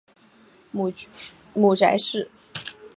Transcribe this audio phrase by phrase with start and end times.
[0.71, 0.89] 母
[1.75, 2.27] 翟氏。